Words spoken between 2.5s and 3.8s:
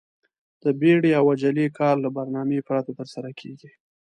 پرته ترسره کېږي.